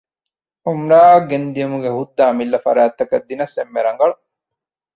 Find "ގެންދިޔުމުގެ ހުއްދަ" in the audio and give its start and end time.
1.29-2.21